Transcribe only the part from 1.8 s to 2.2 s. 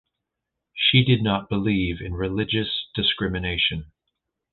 in